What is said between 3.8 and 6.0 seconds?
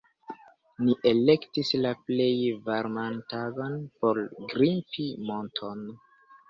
por grimpi monton